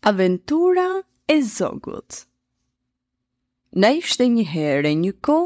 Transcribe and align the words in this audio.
Aventura 0.00 1.02
e 1.26 1.42
zogut 1.42 2.22
Na 3.74 3.90
ishte 3.92 4.28
një 4.30 4.44
herë 4.46 4.92
një 4.94 5.10
ko, 5.26 5.38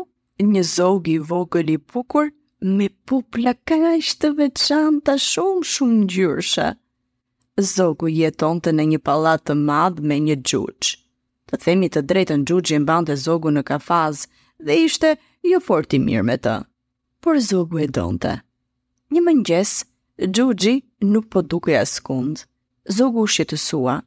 një 0.44 0.62
zog 0.70 1.08
i 1.08 1.16
vogël 1.24 1.70
i 1.72 1.78
bukur 1.80 2.28
me 2.60 2.90
pupla 3.08 3.54
kaq 3.70 4.02
të 4.20 4.30
veçanta 4.40 5.16
shumë 5.24 5.62
shumë 5.72 6.02
gjyrësha. 6.12 6.68
Zogu 7.72 8.12
jetonte 8.12 8.76
në 8.76 8.86
një 8.92 9.00
pallat 9.08 9.46
të 9.48 9.56
madh 9.64 10.04
me 10.04 10.20
një 10.20 10.36
xhuxh. 10.44 10.92
Të 11.48 11.62
themi 11.64 11.88
të 11.88 12.04
drejtën 12.12 12.44
xhuxhi 12.44 12.78
mbante 12.84 13.16
zogu 13.24 13.48
në 13.56 13.64
kafaz 13.72 14.26
dhe 14.60 14.76
ishte 14.84 15.14
jo 15.48 15.60
fort 15.64 15.96
i 15.96 15.98
mirë 16.04 16.26
me 16.28 16.36
të. 16.36 16.58
Por 17.24 17.40
zogu 17.48 17.80
e 17.80 17.88
donte. 17.88 18.36
Një 19.12 19.24
mëngjes, 19.30 19.74
xhuxhi 20.28 20.76
nuk 21.14 21.32
po 21.32 21.40
dukej 21.40 21.80
askund. 21.86 22.44
Zogu 22.96 23.24
u 23.24 23.26
shqetësua 23.32 24.02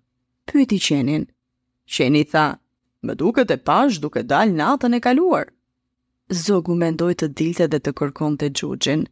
pyti 0.52 0.80
qenin. 0.88 1.24
Qeni 1.96 2.24
tha, 2.32 2.46
më 3.06 3.14
duket 3.22 3.50
e 3.52 3.58
pash 3.68 3.96
duke 4.04 4.22
dal 4.32 4.50
natën 4.62 4.96
e 4.98 5.02
kaluar. 5.06 5.46
Zogu 6.44 6.74
mendoj 6.84 7.14
të 7.20 7.28
dilte 7.38 7.66
dhe 7.72 7.80
të 7.86 7.92
kërkon 8.00 8.34
të 8.42 8.48
gjugjin. 8.58 9.04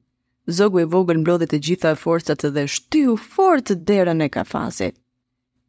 Zogu 0.58 0.78
e 0.84 0.90
vogël 0.94 1.20
mblodhe 1.22 1.48
të 1.52 1.60
gjitha 1.66 1.90
e 1.94 2.00
forcat 2.04 2.42
dhe 2.56 2.64
shtiu 2.76 3.14
fort 3.34 3.68
derën 3.90 4.26
e 4.26 4.30
kafasit. 4.36 4.96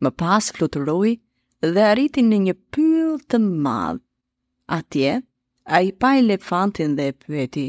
Më 0.03 0.11
pas 0.21 0.45
fluturoi 0.55 1.13
dhe 1.75 1.83
arriti 1.93 2.25
në 2.25 2.39
një 2.49 2.55
pyll 2.73 3.15
të 3.31 3.39
madh. 3.65 4.01
Atje, 4.79 5.13
a 5.65 5.81
i 5.87 5.91
pa 6.01 6.11
elefantin 6.23 6.97
dhe 6.97 7.05
e 7.13 7.13
pyeti. 7.23 7.69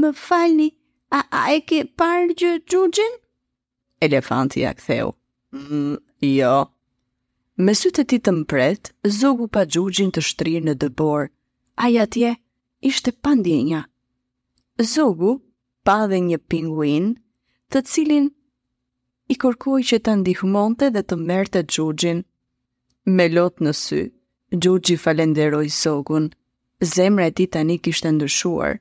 Më 0.00 0.10
falni, 0.26 0.70
a, 1.12 1.20
a 1.28 1.42
e 1.54 1.60
ke 1.68 1.80
parë 2.00 2.32
gjë 2.40 2.52
gjugjin? 2.70 3.12
Elefanti 4.02 4.64
a 4.66 4.72
ktheu. 4.74 5.12
Mm, 5.52 6.00
jo, 6.34 6.56
Me 7.62 7.72
sytë 7.78 8.02
të 8.02 8.02
ti 8.10 8.16
të 8.26 8.32
mpret, 8.40 8.88
zogu 9.16 9.44
pa 9.54 9.60
gjugjin 9.72 10.08
të 10.14 10.22
shtrirë 10.28 10.64
në 10.68 10.72
dëbor. 10.84 11.28
Aja 11.88 12.06
tje, 12.14 12.30
ishte 12.90 13.12
pandjenja. 13.26 13.82
Zogu, 14.92 15.34
pa 15.86 15.94
dhe 16.10 16.18
një 16.30 16.38
pinguin, 16.50 17.06
të 17.70 17.82
cilin 17.92 18.26
i 19.32 19.36
korkoj 19.44 19.78
që 19.92 20.00
të 20.02 20.14
ndihmonte 20.24 20.88
dhe 20.96 21.02
të 21.06 21.18
merte 21.30 21.62
gjugjin. 21.76 22.24
Me 23.18 23.28
lot 23.36 23.62
në 23.62 23.74
sy, 23.82 24.00
gjugji 24.64 24.98
falenderoj 25.04 25.64
zogun, 25.76 26.26
zemre 26.96 27.30
ti 27.38 27.46
të 27.46 27.62
një 27.70 27.78
kishtë 27.86 28.16
ndëshuar. 28.16 28.80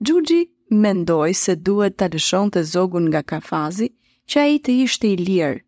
Gjugji 0.00 0.40
mendoj 0.86 1.36
se 1.44 1.58
duhet 1.68 2.00
të 2.00 2.10
lëshon 2.16 2.54
të 2.56 2.64
zogun 2.72 3.10
nga 3.12 3.24
kafazi, 3.34 3.92
që 4.30 4.36
a 4.40 4.48
i 4.54 4.58
të 4.64 4.80
ishte 4.86 5.12
i 5.14 5.20
lirë 5.26 5.64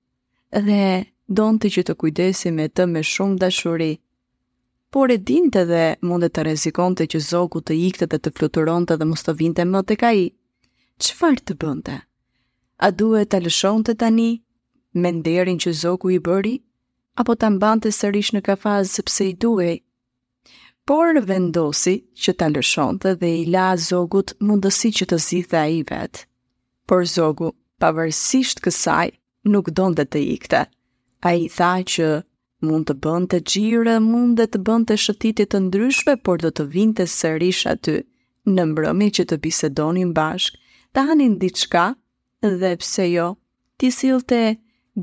dhe 0.70 0.82
donte 1.28 1.68
që 1.68 1.82
të 1.84 1.94
kujdesi 2.00 2.50
me 2.56 2.68
të 2.72 2.86
me 2.88 3.02
shumë 3.04 3.36
dashuri. 3.42 3.90
Por 4.94 5.12
e 5.12 5.18
dinte 5.20 5.64
dhe 5.68 5.82
mundet 6.08 6.32
të 6.32 6.56
të 6.72 7.04
që 7.12 7.18
zogu 7.28 7.60
të 7.60 7.74
ikte 7.88 8.06
dhe 8.08 8.18
të 8.18 8.32
fluturonte 8.38 8.96
dhe 8.96 9.04
mos 9.10 9.22
të 9.26 9.32
vinte 9.42 9.64
më 9.68 9.82
të 9.88 9.96
ka 10.00 10.12
i. 10.12 10.24
Qëfar 11.04 11.38
të 11.46 11.54
bënte? 11.60 11.96
A 12.80 12.90
duhet 12.90 13.28
të 13.32 13.42
lëshon 13.44 13.84
të 13.84 13.94
tani 14.00 14.30
me 14.96 15.10
nderin 15.12 15.58
që 15.60 15.72
zogu 15.82 16.10
i 16.10 16.18
bëri? 16.24 16.56
Apo 17.20 17.34
të 17.36 17.50
mbante 17.58 17.92
sërish 17.92 18.32
në 18.32 18.40
kafaz 18.48 18.90
sepse 18.96 19.28
i 19.28 19.34
duhej? 19.36 19.76
Por 20.88 21.12
vendosi 21.28 21.98
që 22.16 22.32
të 22.38 22.48
lëshon 22.56 22.96
të 23.02 23.12
dhe 23.20 23.30
i 23.42 23.44
la 23.52 23.68
zogut 23.76 24.32
mundësi 24.40 24.94
që 24.96 25.04
të 25.12 25.18
zitha 25.28 25.66
i 25.76 25.82
vetë. 25.90 26.24
Por 26.88 27.04
zogu, 27.04 27.52
pavërsisht 27.80 28.62
kësaj, 28.64 29.12
nuk 29.52 29.68
donde 29.76 30.08
të 30.08 30.24
ikte. 30.38 30.64
A 31.26 31.32
i 31.34 31.48
tha 31.50 31.80
që 31.82 32.06
mund 32.66 32.86
të 32.90 32.94
bënd 33.02 33.26
të 33.32 33.38
gjire, 33.50 33.96
mund 34.02 34.38
dhe 34.38 34.44
të 34.52 34.60
bënd 34.68 34.86
të 34.90 34.96
shëtitit 35.04 35.50
të 35.52 35.60
ndryshme, 35.66 36.14
por 36.26 36.38
do 36.44 36.50
të 36.54 36.66
vinte 36.74 37.02
të 37.08 37.14
sërish 37.14 37.62
aty, 37.72 37.94
në 38.54 38.66
mbrëmi 38.72 39.08
që 39.18 39.24
të 39.32 39.38
bisedonin 39.46 40.12
bashk, 40.18 40.58
të 40.94 41.04
hanin 41.08 41.34
diçka, 41.42 41.86
dhe 42.60 42.70
pse 42.82 43.08
jo, 43.10 43.26
ti 43.78 43.90
silë 43.98 44.22
të 44.30 44.40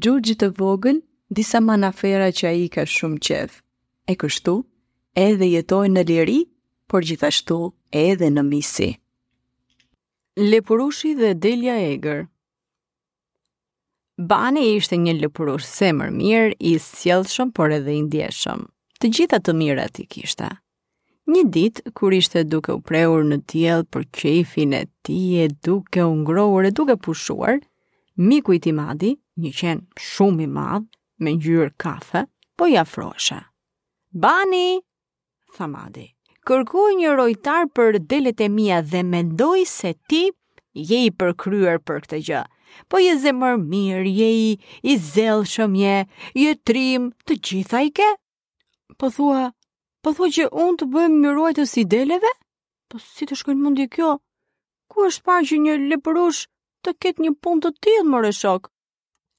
gjurgjit 0.06 0.40
të 0.46 0.50
vogën, 0.62 1.02
disa 1.40 1.60
manafera 1.68 2.32
që 2.32 2.46
a 2.48 2.54
i 2.64 2.68
ka 2.78 2.88
shumë 2.96 3.20
qef. 3.28 3.58
E 4.12 4.16
kështu, 4.16 4.54
edhe 5.28 5.50
jetoj 5.52 5.84
në 5.92 6.06
liri, 6.14 6.40
por 6.92 7.04
gjithashtu 7.12 7.60
edhe 8.06 8.30
në 8.38 8.44
misi. 8.54 8.92
Lepurushi 10.54 11.12
dhe 11.20 11.34
Delia 11.44 11.76
Eger 11.92 12.24
Bani 14.18 14.62
ishte 14.78 14.96
një 14.96 15.14
lëpurush 15.20 15.66
se 15.68 15.90
mërë 15.94 16.14
mirë, 16.16 16.52
i 16.64 16.76
sjellëshëm, 16.80 17.50
por 17.52 17.74
edhe 17.76 17.92
i 17.92 18.02
ndjeshëm. 18.06 18.62
Të 19.00 19.10
gjitha 19.12 19.40
të 19.44 19.52
mirë 19.62 19.90
ti 19.98 20.06
kishte. 20.08 20.48
Një 21.28 21.42
ditë, 21.52 21.92
kur 21.98 22.16
ishte 22.16 22.46
duke 22.48 22.72
u 22.72 22.80
preur 22.80 23.26
në 23.28 23.42
tjel 23.52 23.84
për 23.92 24.06
qefin 24.16 24.74
e 24.78 24.82
ti 25.04 25.18
e 25.44 25.50
duke 25.68 26.00
u 26.08 26.14
ngrohur 26.22 26.70
e 26.70 26.72
duke 26.72 26.96
pushuar, 27.04 27.60
miku 28.16 28.56
i 28.56 28.62
ti 28.64 28.72
madi, 28.72 29.12
një 29.36 29.52
qenë 29.60 30.00
shumë 30.08 30.48
i 30.48 30.48
madhë, 30.60 30.88
me 31.20 31.36
njërë 31.36 31.76
kafe, 31.84 32.24
po 32.56 32.70
i 32.72 32.80
frosha. 32.88 33.42
Bani, 34.12 34.80
tha 35.58 35.68
madi, 35.68 36.08
kërku 36.48 36.88
një 37.02 37.18
rojtar 37.20 37.68
për 37.76 38.00
delet 38.14 38.40
e 38.40 38.48
mia 38.56 38.80
dhe 38.82 39.04
mendoj 39.12 39.66
se 39.74 39.92
ti 40.08 40.30
je 40.76 41.00
i 41.08 41.12
përkryer 41.16 41.80
për 41.88 42.04
këtë 42.06 42.20
gjë. 42.28 42.42
Po 42.92 43.00
je 43.00 43.14
zemër 43.24 43.56
mirë, 43.64 44.10
je 44.12 44.30
i, 44.44 44.48
i 44.92 44.98
zelë 44.98 45.70
je, 45.80 45.96
je 46.40 46.54
trim, 46.68 47.10
të 47.26 47.38
gjitha 47.48 47.82
i 47.88 47.92
ke? 47.96 48.10
Po 49.00 49.10
thua, 49.10 49.48
po 50.04 50.14
thua 50.14 50.28
që 50.30 50.50
unë 50.52 50.80
të 50.82 50.90
bëjmë 50.96 51.22
mëruaj 51.24 51.54
të 51.60 51.66
si 51.72 51.86
deleve? 51.86 52.32
Po 52.92 53.00
si 53.00 53.26
të 53.26 53.38
shkojnë 53.40 53.64
mundi 53.64 53.88
kjo? 53.90 54.18
Ku 54.92 55.08
është 55.08 55.26
pa 55.26 55.40
që 55.48 55.62
një 55.64 55.78
lepërush 55.94 56.44
të 56.84 56.96
ketë 57.02 57.24
një 57.24 57.32
pun 57.42 57.64
të 57.64 57.72
tjilë 57.82 58.10
më 58.12 58.24
rëshok? 58.28 58.68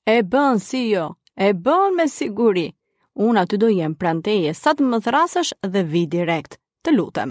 E 0.08 0.20
bën 0.32 0.60
si 0.62 0.86
jo, 0.94 1.12
e 1.36 1.52
bën 1.52 1.94
me 2.00 2.08
siguri. 2.10 2.70
Unë 3.16 3.44
aty 3.46 3.56
do 3.56 3.68
jem 3.72 3.94
pranteje, 3.96 4.52
sa 4.52 4.74
të 4.76 4.84
më 4.88 4.98
thrasësh 5.06 5.54
dhe 5.72 5.82
vi 5.88 6.02
direkt, 6.12 6.58
të 6.84 6.92
lutem. 6.96 7.30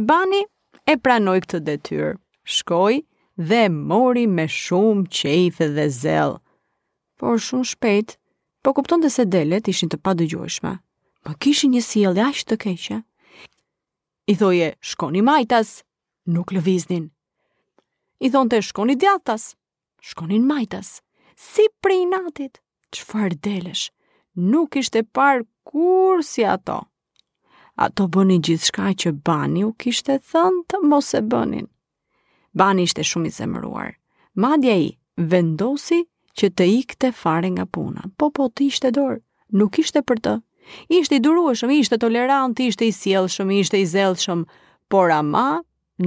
Bani 0.00 0.40
e 0.88 0.94
pranoj 0.96 1.36
këtë 1.44 1.60
detyrë, 1.66 2.12
shkoj, 2.56 3.02
dhe 3.38 3.68
mori 3.68 4.26
me 4.28 4.46
shumë 4.46 5.08
qejfe 5.10 5.66
dhe 5.74 5.88
zel. 5.90 6.38
Por 7.18 7.38
shumë 7.42 7.66
shpejt, 7.72 8.14
po 8.62 8.72
kupton 8.76 9.02
të 9.02 9.10
se 9.10 9.24
delet 9.26 9.68
ishin 9.72 9.90
të 9.90 9.98
padëgjueshme. 10.06 10.74
Po 11.24 11.34
kishin 11.42 11.74
një 11.74 11.82
sjellje 11.86 12.22
aq 12.28 12.44
të 12.46 12.56
keqe. 12.64 12.98
I 14.30 14.36
thoje, 14.40 14.70
shkoni 14.80 15.22
majtas, 15.26 15.80
nuk 16.32 16.52
lëviznin. 16.54 17.10
I 18.24 18.30
thonte, 18.32 18.60
shkoni 18.62 18.94
djatas, 18.96 19.50
shkonin 20.08 20.46
majtas, 20.46 21.00
si 21.36 21.66
prej 21.82 22.06
natit, 22.08 22.60
qëfar 22.94 23.34
delesh, 23.42 23.90
nuk 24.52 24.78
ishte 24.80 25.02
par 25.14 25.42
kur 25.68 26.22
si 26.24 26.46
ato. 26.46 26.78
Ato 27.74 28.06
bëni 28.14 28.38
gjithë 28.46 28.68
shka 28.70 28.88
që 29.02 29.10
bani 29.26 29.64
u 29.66 29.72
kishte 29.82 30.20
thënë 30.30 30.64
të 30.70 30.84
mos 30.88 31.10
e 31.18 31.20
bënin. 31.32 31.68
Bani 32.54 32.86
ishte 32.86 33.02
shumë 33.02 33.28
i 33.30 33.34
zemëruar. 33.36 33.92
Madja 34.42 34.74
i 34.78 34.86
vendosi 35.32 35.96
që 36.40 36.50
të 36.54 36.66
ikte 36.80 37.10
fare 37.22 37.50
nga 37.54 37.64
puna. 37.76 38.04
Po 38.18 38.28
po 38.36 38.46
të 38.54 38.68
ishte 38.70 38.92
dorë, 38.94 39.18
nuk 39.58 39.78
ishte 39.82 40.02
për 40.06 40.20
të. 40.26 40.34
Ishte 40.96 41.18
i 41.18 41.22
durueshëm, 41.24 41.72
ishte 41.80 41.98
tolerant, 42.04 42.60
ishte 42.62 42.86
i 42.88 42.92
sjellshëm, 42.94 43.50
ishte 43.58 43.78
i 43.82 43.86
zellshëm, 43.90 44.44
por 44.90 45.10
ama 45.12 45.46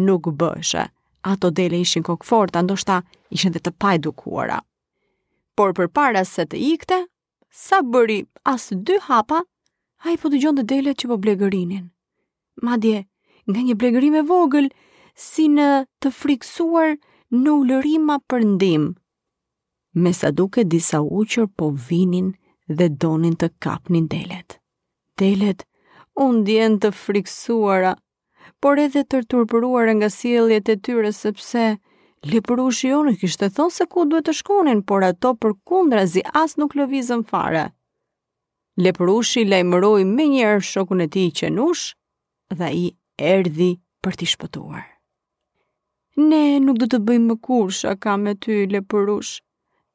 nuk 0.07 0.31
bëshe. 0.39 0.85
Ato 1.27 1.51
dele 1.51 1.81
ishin 1.83 2.03
kokforta, 2.07 2.63
ndoshta 2.63 3.01
ishin 3.35 3.51
dhe 3.53 3.59
të 3.61 3.71
pa 3.79 3.95
Por 5.57 5.73
për 5.73 5.87
para 5.87 6.23
se 6.25 6.45
të 6.45 6.57
ikte, 6.73 6.97
sa 7.49 7.81
bëri 7.81 8.27
as 8.45 8.69
dy 8.69 8.99
hapa, 9.07 9.39
a 10.05 10.11
i 10.13 10.17
po 10.21 10.29
të 10.29 10.41
gjonë 10.43 10.63
dele 10.69 10.91
që 10.93 11.07
po 11.09 11.15
blegërinin. 11.17 11.87
Madje, 12.61 12.99
nga 13.49 13.59
një 13.65 13.75
blegërim 13.75 14.15
e 14.15 14.21
vogël, 14.21 14.67
si 15.17 15.47
në 15.49 15.67
të 16.03 16.11
friksuar 16.13 16.93
në 17.33 17.53
ullërima 17.59 18.19
për 18.29 18.43
ndim. 18.55 18.83
Me 19.97 20.11
sa 20.13 20.29
duke 20.31 20.63
disa 20.69 20.99
uqër 21.01 21.47
po 21.57 21.71
vinin 21.89 22.27
dhe 22.69 22.87
donin 23.01 23.33
të 23.35 23.49
kapnin 23.65 24.05
delet. 24.11 24.59
Delet, 25.17 25.63
unë 26.13 26.43
djen 26.45 26.75
të 26.83 26.91
friksuara, 26.93 27.95
por 28.61 28.77
edhe 28.79 29.01
të 29.05 29.23
rëturpëruar 29.23 29.89
nga 29.97 30.09
sieljet 30.13 30.69
e 30.69 30.77
tyre 30.87 31.11
sepse, 31.13 31.77
Le 32.25 32.39
përushi 32.41 32.87
jo 32.89 33.03
nuk 33.05 33.21
ishte 33.23 33.45
thonë 33.55 33.73
se 33.75 33.85
ku 33.93 34.05
duhet 34.09 34.25
të 34.25 34.33
shkonin, 34.39 34.79
por 34.89 35.03
ato 35.05 35.35
për 35.37 35.51
kundra 35.69 36.01
zi 36.13 36.23
as 36.41 36.55
nuk 36.57 36.73
lëvizën 36.75 37.21
fare. 37.29 37.67
Le 38.83 38.91
përushi 38.97 39.45
le 39.45 39.59
me 39.69 40.25
njerë 40.33 40.65
shokun 40.73 41.05
e 41.05 41.07
ti 41.07 41.27
që 41.29 41.53
nush, 41.53 41.85
dhe 42.57 42.73
i 42.83 42.85
erdi 43.31 43.71
për 44.01 44.13
t'i 44.17 44.25
shpëtuar. 44.33 44.96
Ne 46.17 46.57
nuk 46.65 46.79
do 46.81 46.87
të 46.89 46.97
bëjmë 47.05 47.27
më 47.29 47.35
kur 47.45 48.17
me 48.17 48.31
ty 48.41 48.65
lepërush. 48.73 49.33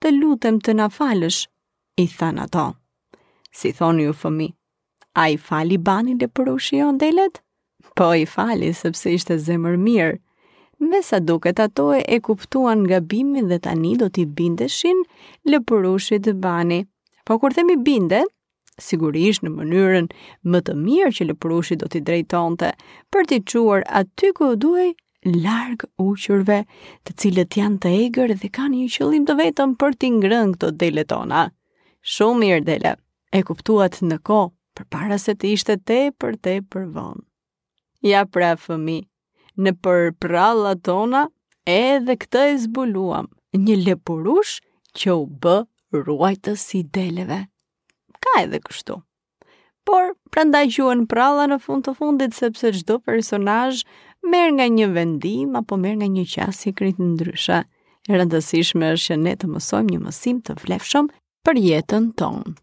Të 0.01 0.11
lutem 0.21 0.61
të 0.63 0.75
na 0.79 0.87
falësh, 0.89 1.41
i 1.99 2.07
than 2.07 2.39
ato. 2.39 2.67
Si 3.51 3.73
thoni 3.75 4.05
ju 4.07 4.13
fëmi, 4.15 4.47
a 5.19 5.27
i 5.29 5.37
fali 5.37 5.79
bani 5.79 6.15
lepërush 6.21 6.71
i 6.79 6.83
ondelet? 6.83 7.43
Po 7.97 8.15
i 8.15 8.25
fali, 8.27 8.71
sepse 8.73 9.11
ishte 9.17 9.39
zemër 9.39 9.75
mirë. 9.83 10.15
Me 10.87 11.03
sa 11.03 11.19
duket 11.19 11.59
ato 11.59 11.91
e, 11.93 12.01
e 12.09 12.21
kuptuan 12.21 12.83
nga 12.87 13.01
bimi 13.01 13.43
dhe 13.51 13.59
tani 13.59 13.97
do 13.97 14.07
t'i 14.09 14.25
bindeshin 14.27 15.03
lepërushit 15.51 16.23
të 16.25 16.37
bani. 16.43 16.85
Po 17.27 17.39
kur 17.39 17.51
themi 17.51 17.75
binde, 17.87 18.23
sigurisht 18.79 19.43
në 19.43 19.51
mënyrën 19.59 20.07
më 20.55 20.59
të 20.67 20.79
mirë 20.87 21.13
që 21.19 21.29
lëpërushi 21.33 21.81
do 21.83 21.91
t'i 21.91 22.01
drejtonte, 22.03 22.71
për 23.13 23.23
t'i 23.29 23.43
quar 23.51 23.83
aty 24.03 24.31
ku 24.35 24.53
duhej 24.57 24.95
largë 25.25 25.87
uqërve 26.03 26.59
të 27.07 27.15
cilët 27.21 27.57
janë 27.59 27.79
të 27.85 27.91
egrë 28.07 28.37
dhe 28.43 28.51
kanë 28.55 28.81
një 28.83 28.89
qëllim 28.97 29.27
të 29.29 29.37
vetëm 29.41 29.75
për 29.81 29.95
t'ingrën 30.01 30.55
këto 30.57 30.71
dele 30.83 31.05
tona. 31.07 31.43
Shumë 32.03 32.41
mirë 32.43 32.65
dele, 32.67 32.97
e 33.31 33.43
kuptuat 33.47 34.01
në 34.03 34.19
ko, 34.27 34.53
për 34.75 34.87
para 34.91 35.19
se 35.21 35.35
të 35.39 35.53
ishte 35.55 35.77
te 35.87 36.01
për 36.19 36.39
te 36.43 36.57
për 36.73 36.89
vonë. 36.97 37.23
Ja 38.03 38.25
pra 38.27 38.55
fëmi, 38.59 39.03
në 39.63 39.77
për 39.85 40.11
prala 40.21 40.75
tona, 40.85 41.27
edhe 41.71 42.19
këta 42.19 42.49
e 42.51 42.57
zbuluam, 42.65 43.29
një 43.55 43.77
lepurush 43.87 44.59
që 44.97 45.15
u 45.15 45.27
bë 45.39 45.55
ruajtës 46.03 46.59
si 46.71 46.83
deleve. 46.89 47.45
Ka 48.23 48.41
edhe 48.43 48.59
kështu. 48.65 48.99
Por, 49.87 50.13
prandaj 50.31 50.69
gjuën 50.77 51.07
prala 51.11 51.47
në 51.51 51.57
fund 51.65 51.85
të 51.87 51.95
fundit, 51.99 52.35
sepse 52.39 52.71
gjdo 52.75 53.01
personaj 53.03 53.83
Merë 54.33 54.51
nga 54.55 54.67
një 54.73 54.87
vendim 54.97 55.57
apo 55.61 55.77
merë 55.85 55.97
nga 56.03 56.09
një 56.17 56.23
qasje 56.33 56.73
krejt 56.81 57.01
ndryshe, 57.07 57.57
e 58.11 58.13
rëndësishme 58.21 58.93
është 58.95 59.09
që 59.13 59.17
ne 59.25 59.33
të 59.43 59.49
mësojmë 59.57 59.93
një 59.97 60.03
mësim 60.05 60.39
të 60.51 60.59
vlefshëm 60.63 61.11
për 61.49 61.63
jetën 61.67 62.13
tonë. 62.23 62.57